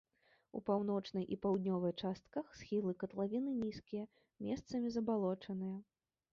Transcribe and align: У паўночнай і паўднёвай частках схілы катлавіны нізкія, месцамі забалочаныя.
У 0.59 0.61
паўночнай 0.69 1.25
і 1.35 1.37
паўднёвай 1.43 1.93
частках 2.07 2.57
схілы 2.61 2.95
катлавіны 3.05 3.51
нізкія, 3.63 4.03
месцамі 4.49 4.87
забалочаныя. 4.99 5.77